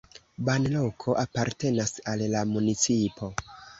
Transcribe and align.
Banloko 0.47 1.13
apartenas 1.23 1.93
al 2.15 2.25
la 2.33 2.43
municipo. 2.55 3.31